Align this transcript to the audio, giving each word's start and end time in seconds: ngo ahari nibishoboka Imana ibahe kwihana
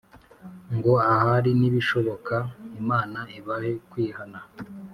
ngo 0.75 0.93
ahari 1.11 1.51
nibishoboka 1.59 2.35
Imana 2.81 3.19
ibahe 3.37 3.71
kwihana 3.89 4.39